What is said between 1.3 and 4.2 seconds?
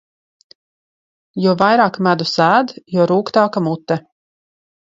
Jo vairāk medus ēd, jo rūgtāka mute.